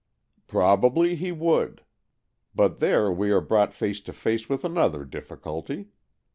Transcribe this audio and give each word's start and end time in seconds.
"Probably 0.47 1.15
he 1.15 1.31
would. 1.31 1.83
But 2.55 2.79
there 2.79 3.11
we 3.11 3.29
are 3.29 3.39
brought 3.39 3.71
face 3.71 3.99
to 3.99 4.13
face 4.13 4.49
with 4.49 4.65
another 4.65 5.05
difficulty. 5.05 5.89